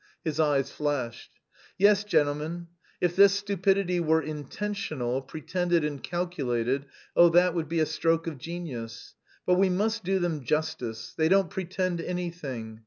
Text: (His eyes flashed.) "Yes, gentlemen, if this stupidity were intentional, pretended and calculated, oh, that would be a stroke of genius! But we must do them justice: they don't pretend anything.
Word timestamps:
(His 0.23 0.39
eyes 0.39 0.71
flashed.) 0.71 1.29
"Yes, 1.77 2.03
gentlemen, 2.03 2.69
if 2.99 3.15
this 3.15 3.33
stupidity 3.35 3.99
were 3.99 4.19
intentional, 4.19 5.21
pretended 5.21 5.85
and 5.85 6.01
calculated, 6.01 6.87
oh, 7.15 7.29
that 7.29 7.53
would 7.53 7.69
be 7.69 7.81
a 7.81 7.85
stroke 7.85 8.25
of 8.25 8.39
genius! 8.39 9.13
But 9.45 9.59
we 9.59 9.69
must 9.69 10.03
do 10.03 10.17
them 10.17 10.43
justice: 10.43 11.13
they 11.15 11.29
don't 11.29 11.51
pretend 11.51 12.01
anything. 12.01 12.79